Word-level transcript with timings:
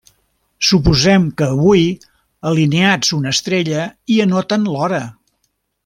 Suposem 0.69 1.27
que 1.41 1.49
avui 1.57 1.85
alineats 2.53 3.13
una 3.19 3.35
estrella 3.37 3.85
i 4.15 4.19
anotem 4.27 4.67
l'hora. 4.73 5.05